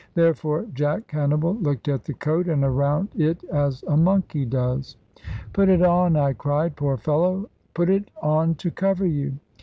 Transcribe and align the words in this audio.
Therefore 0.15 0.65
Jack 0.73 1.05
Cannibal 1.05 1.53
looked 1.53 1.87
at 1.87 2.05
the 2.05 2.15
coat, 2.15 2.47
and 2.47 2.63
around 2.63 3.09
it, 3.15 3.43
as 3.53 3.83
a 3.83 3.95
monkey 3.95 4.45
does. 4.47 4.97
"Put 5.53 5.69
it 5.69 5.83
on," 5.83 6.15
I 6.15 6.33
cried; 6.33 6.75
"poor 6.75 6.97
fellow! 6.97 7.51
put 7.75 7.87
it 7.87 8.09
on 8.19 8.55
to 8.55 8.71
cover 8.71 9.05
you." 9.05 9.35